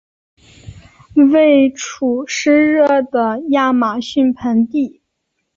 [1.31, 4.99] 位处湿热的亚马逊盆地。